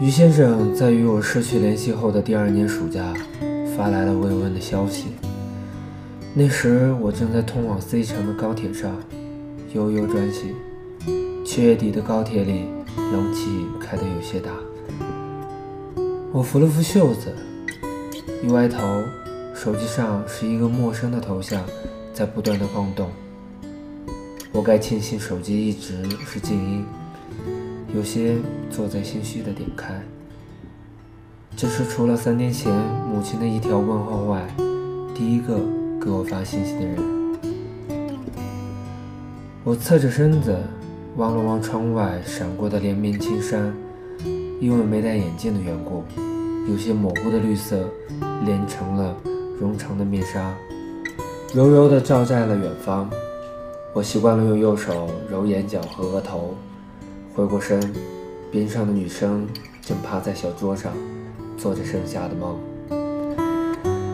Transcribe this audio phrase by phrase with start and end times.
[0.00, 3.14] 于先生在与我失去联系后的第二年暑假，
[3.76, 5.08] 发来了慰问的消息。
[6.34, 8.96] 那时我正在通往 C 城的高铁上，
[9.74, 10.54] 悠悠转行。
[11.44, 12.64] 七月底的高铁里，
[12.96, 14.50] 冷气开得有些大。
[16.32, 17.34] 我扶了扶袖子，
[18.42, 18.78] 一歪头，
[19.54, 21.62] 手机上是一个陌生的头像，
[22.14, 23.10] 在不断的晃动。
[24.50, 26.84] 我该庆幸手机一直是静音。
[27.94, 28.36] 有些
[28.70, 30.00] 做在心虚的点开，
[31.54, 32.72] 这是除了三年前
[33.06, 34.42] 母亲的一条问候外，
[35.14, 35.58] 第一个
[36.00, 36.96] 给我发信息的人。
[39.62, 40.58] 我侧着身子
[41.16, 43.72] 望了望窗外闪过的连绵青山，
[44.58, 46.02] 因为没戴眼镜的缘故，
[46.70, 47.86] 有些模糊的绿色
[48.46, 49.14] 连成了
[49.60, 50.54] 绒长的面纱，
[51.54, 53.10] 柔柔的照在了远方。
[53.92, 56.54] 我习惯了用右手揉眼角和额头。
[57.34, 57.80] 回过身，
[58.50, 59.46] 边上的女生
[59.80, 60.92] 正趴在小桌上，
[61.56, 62.58] 做着剩下的梦。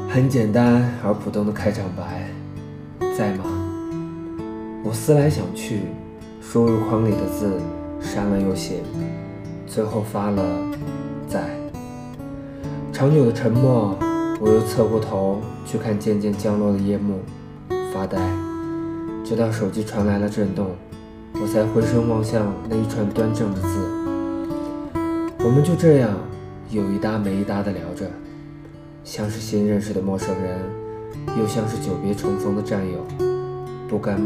[0.09, 2.31] 很简单而普通的开场白，
[3.17, 3.45] 在吗？
[4.85, 5.81] 我思来想去，
[6.41, 7.61] 输入框里的字
[8.01, 8.83] 删了又写，
[9.67, 10.45] 最后发了
[11.29, 11.51] 在。
[12.93, 13.97] 长久的沉默，
[14.41, 17.19] 我又侧过头去看渐渐降落的夜幕，
[17.93, 18.17] 发呆，
[19.25, 20.69] 直到手机传来了震动。
[21.41, 23.69] 我才回身望向那一串端正的字，
[25.39, 26.11] 我们就这样
[26.69, 28.11] 有一搭没一搭的聊着，
[29.05, 30.59] 像是新认识的陌生人，
[31.39, 33.07] 又像是久别重逢的战友，
[33.89, 34.19] 不尴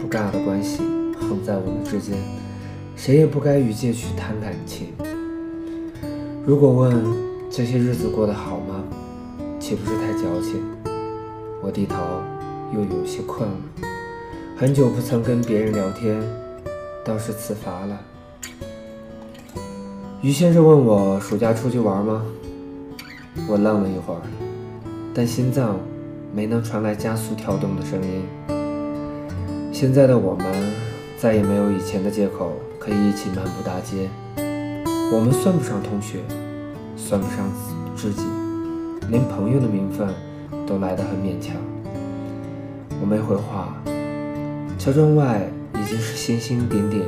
[0.00, 0.82] 不尬的关系
[1.20, 2.16] 横在我们之间，
[2.96, 4.88] 谁也不该与借去谈感情。
[6.46, 7.04] 如果问
[7.50, 8.82] 这些日子过得好吗，
[9.60, 10.62] 岂不是太矫情？
[11.62, 11.96] 我低头，
[12.72, 13.56] 又有些困了，
[14.56, 16.20] 很久不曾跟别人聊天。
[17.04, 18.00] 倒是辞乏了。
[20.22, 22.24] 于先生问我暑假出去玩吗？
[23.46, 24.20] 我愣了一会儿，
[25.12, 25.76] 但心脏
[26.34, 28.24] 没能传来加速跳动的声音。
[29.70, 30.46] 现在的我们
[31.18, 34.08] 再也没有以前的借口可以一起漫步大街。
[35.12, 36.20] 我们算不上同学，
[36.96, 37.50] 算不上
[37.94, 38.22] 知己，
[39.10, 40.08] 连朋友的名分
[40.66, 41.54] 都来得很勉强。
[42.98, 43.76] 我没回话。
[44.78, 45.46] 车窗外。
[45.84, 47.02] 已经是星星点点。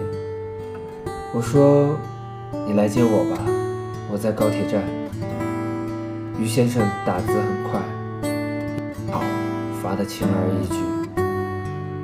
[1.33, 1.97] 我说
[2.69, 3.43] ：“你来接我吧，
[4.13, 4.83] 我在高铁站。”
[6.39, 7.81] 于先生打字很快，
[9.11, 9.25] 好，
[9.83, 10.77] 发的轻而易举。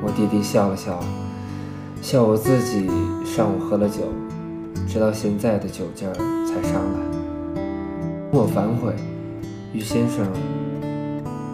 [0.02, 0.98] 我低低笑了笑，
[2.00, 2.88] 笑我自己
[3.22, 4.04] 上午喝了酒，
[4.88, 6.14] 直到现在的酒劲儿
[6.46, 7.60] 才上来。
[8.30, 8.94] 我反悔，
[9.74, 10.26] 于先生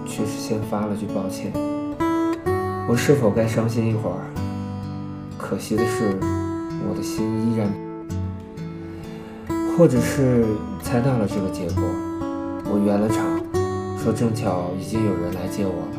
[0.07, 1.53] 却是先发了句抱歉。
[2.87, 4.38] 我是否该伤心一会儿？
[5.39, 6.19] 可惜的是，
[6.89, 7.73] 我的心依然，
[9.77, 10.45] 或者是
[10.83, 11.85] 猜到了这个结果。
[12.71, 13.41] 我圆了场，
[13.97, 15.99] 说正巧已经有人来接我了。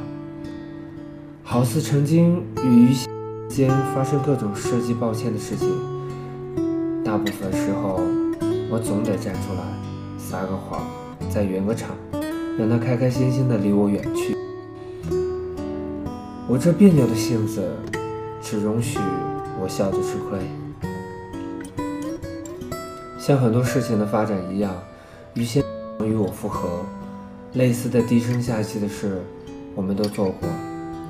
[1.41, 2.95] 好似曾经与于
[3.49, 5.67] 间发生各种涉及抱歉的事情，
[7.03, 8.01] 大部分时候
[8.69, 9.63] 我总得站出来
[10.19, 10.85] 撒个谎，
[11.31, 11.95] 再圆个场，
[12.55, 14.35] 让他开开心心的离我远去。
[16.47, 17.67] 我这别扭的性子，
[18.43, 18.99] 只容许。
[19.61, 20.39] 我笑着吃亏，
[23.19, 24.73] 像很多事情的发展一样，
[25.33, 25.61] 于先
[25.97, 26.85] 生与我复合，
[27.53, 29.21] 类似的低声下气的事，
[29.75, 30.47] 我们都做过，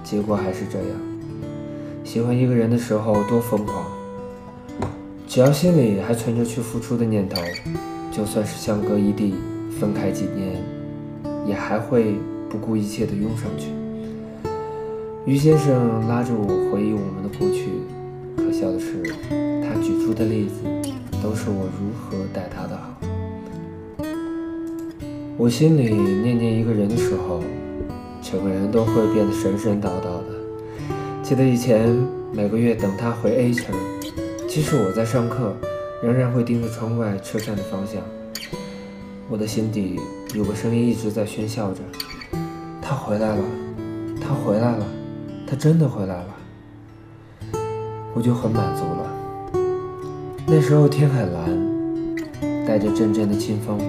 [0.03, 0.88] 结果还是这样。
[2.03, 3.85] 喜欢一个人的时候多疯狂，
[5.27, 7.39] 只要心里还存着去付出的念头，
[8.11, 9.35] 就算是相隔异地，
[9.79, 10.63] 分开几年，
[11.45, 12.15] 也还会
[12.49, 13.67] 不顾一切的拥上去。
[15.25, 17.69] 于先生拉着我回忆我们的过去。
[18.59, 19.01] 笑的是，
[19.63, 20.65] 他举出的例子
[21.23, 22.93] 都是我如何待他的好。
[25.37, 27.41] 我心里念念一个人的时候，
[28.21, 30.25] 整个人都会变得神神叨叨的。
[31.23, 31.95] 记得以前
[32.33, 33.73] 每个月等他回 A 城，
[34.45, 35.55] 即使我在上课，
[36.03, 38.01] 仍然会盯着窗外车站的方向。
[39.29, 39.97] 我的心底
[40.35, 41.79] 有个声音一直在喧嚣着：
[42.81, 43.44] 他回来了，
[44.19, 44.85] 他回来了，
[45.47, 46.35] 他真的回来了。
[48.13, 49.15] 我就很满足了。
[50.45, 53.79] 那时候天很蓝，带着阵阵的清风。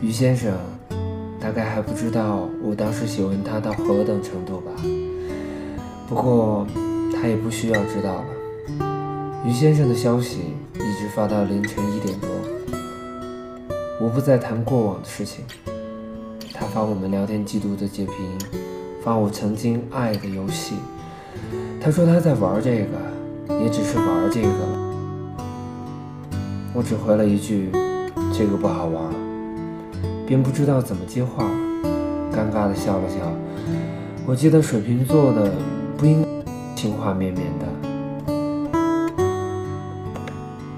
[0.00, 0.54] 于先生
[1.40, 4.70] 大概还不知道我当时喜欢他到何等程度吧。
[6.08, 6.66] 不过
[7.12, 8.24] 他也不需要知道了。
[9.44, 12.28] 于先生的消息一直发到凌晨一点多。
[14.00, 15.44] 我不再谈过往的事情。
[16.54, 18.14] 他发我们聊天记录的截屏，
[19.02, 20.74] 发我曾经爱的游戏。
[21.80, 24.48] 他说他在玩这个，也只是玩这个。
[26.74, 27.70] 我只回了一句
[28.36, 29.04] ：“这个不好玩。”
[30.26, 31.44] 便不知道怎么接话，
[32.32, 33.16] 尴尬的笑了笑。
[34.26, 35.52] 我记得水瓶座的
[35.96, 36.26] 不应
[36.76, 37.66] 情话绵绵的。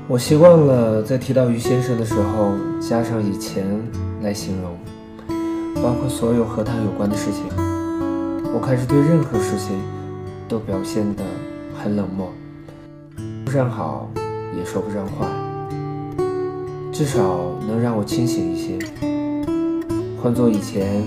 [0.07, 3.65] 我习惯了在提到于先生的时候加上以前
[4.23, 4.77] 来形容，
[5.83, 7.45] 包括所有和他有关的事情。
[8.53, 9.77] 我开始对任何事情
[10.51, 11.23] 都表现得
[11.81, 12.29] 很冷漠，
[13.17, 14.11] 说不上好，
[14.59, 15.25] 也说不上坏，
[16.93, 17.39] 至少
[17.69, 18.77] 能让我清醒一些。
[20.21, 21.05] 换做以前，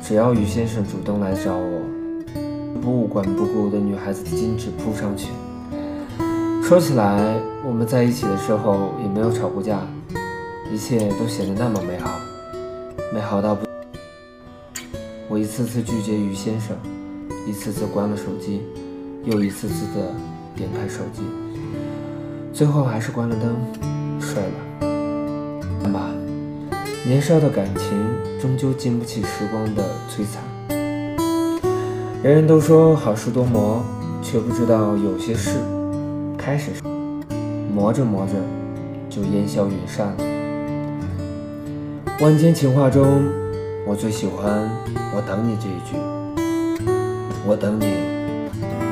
[0.00, 1.82] 只要于先生主动来找我，
[2.80, 5.32] 不管不顾的女孩子的精致扑上去。
[6.62, 7.34] 说起来，
[7.66, 9.80] 我们在一起的时候也没有吵过架，
[10.72, 12.20] 一切都显得那么美好，
[13.12, 13.66] 美好到不。
[15.28, 16.76] 我一次次拒绝于先生，
[17.46, 18.62] 一次次关了手机，
[19.24, 20.14] 又一次次的
[20.56, 21.22] 点开手机，
[22.52, 23.54] 最后还是关了灯，
[24.20, 24.52] 睡了。
[25.82, 26.10] 看吧，
[27.06, 27.90] 年少的感情
[28.40, 30.42] 终究经不起时光的摧残。
[32.22, 33.84] 人人都说好事多磨，
[34.22, 35.58] 却不知道有些事
[36.38, 36.70] 开始
[37.72, 38.32] 磨着磨着
[39.10, 40.16] 就烟消云散了。
[42.20, 43.22] 万千情话中。
[43.86, 44.66] 我最喜欢
[45.14, 45.94] “我等你”这一句，
[47.46, 47.84] 我等你，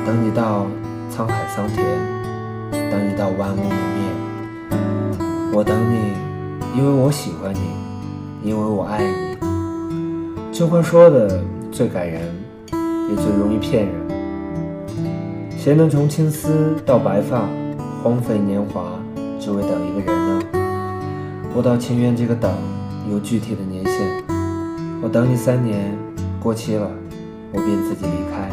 [0.05, 0.67] 等你到
[1.11, 1.83] 沧海桑田，
[2.91, 4.77] 等你到万物泯灭。
[5.51, 6.13] 我等你，
[6.77, 7.61] 因为我喜欢你，
[8.47, 9.37] 因为我爱你。
[10.51, 11.41] 这话说的
[11.71, 12.21] 最感人，
[13.09, 13.95] 也最容易骗人。
[15.57, 17.49] 谁能从青丝到白发，
[18.03, 18.83] 荒废年华，
[19.39, 20.43] 只为等一个人呢？
[21.55, 22.51] 我倒情愿这个等
[23.09, 24.23] 有具体的年限。
[25.01, 25.97] 我等你三年，
[26.39, 26.87] 过期了，
[27.53, 28.49] 我便自己离开，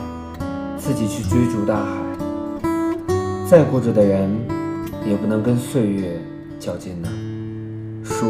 [0.77, 1.91] 自己去追逐大海。
[3.49, 4.31] 再固执的人，
[5.07, 6.21] 也不能跟岁月
[6.59, 7.09] 较劲呢。
[8.05, 8.27] 输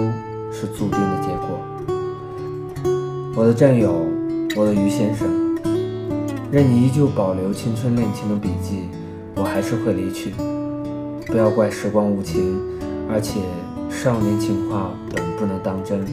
[0.53, 1.59] 是注定的结果。
[3.35, 4.07] 我的战友，
[4.55, 5.29] 我的于先生，
[6.53, 8.89] 任你依旧保留青春恋情的笔记，
[9.35, 10.33] 我还是会离去。
[11.27, 12.57] 不要怪时光无情，
[13.11, 13.41] 而且
[13.91, 16.07] 少年情话本不能当真。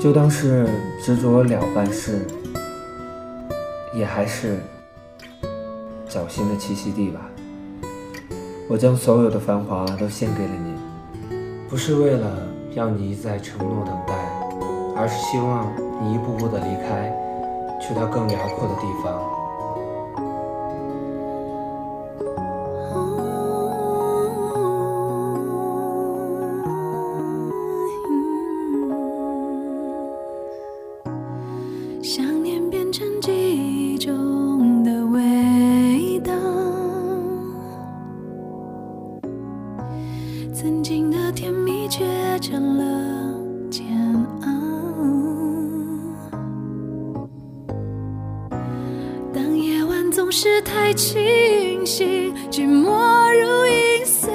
[0.00, 0.66] 就当是
[1.00, 2.26] 执着了半世，
[3.94, 4.60] 也还是
[6.08, 7.20] 脚心的栖息地吧。
[8.68, 11.36] 我将所有的繁华都献给了你，
[11.68, 14.14] 不是为了要你一再承诺等待，
[14.96, 17.12] 而是希望你一步步的离开，
[17.80, 19.39] 去到更辽阔的地方。
[50.30, 54.30] 总是太清醒，寂寞如影随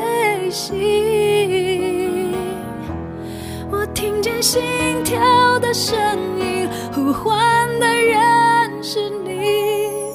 [0.51, 2.33] 形。
[3.71, 4.61] 我听见心
[5.05, 5.95] 跳的声
[6.37, 7.39] 音，呼唤
[7.79, 9.39] 的人是你。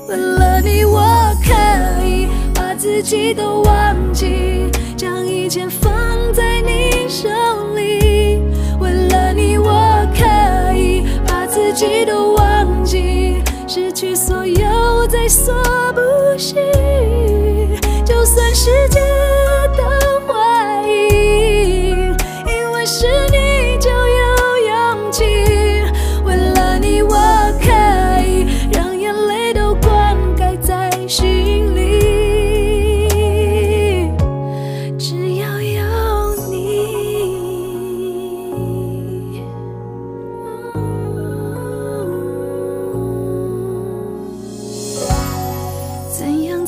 [0.07, 1.01] 为了你，我
[1.43, 1.55] 可
[2.07, 5.91] 以把自己都忘记，将一切放。
[6.35, 7.27] 在你手
[7.75, 8.43] 里，
[8.79, 13.43] 为了你，我可以把自己都忘记，
[15.31, 15.55] 所，
[15.93, 16.57] 不惜。
[18.05, 18.99] 就算世界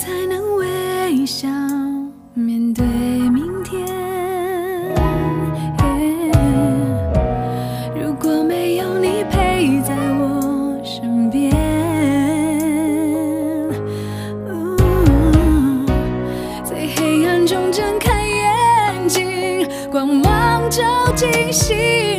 [0.03, 1.47] 才能微笑
[2.35, 3.87] 面对明天。
[7.95, 11.53] 如果没有你陪在我身边，
[16.65, 20.83] 在黑暗中睁开眼睛，光芒照
[21.15, 22.12] 进心。